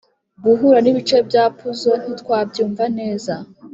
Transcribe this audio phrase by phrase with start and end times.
[0.43, 3.33] guhura nibice bya puzzle ntitwabyumva neza.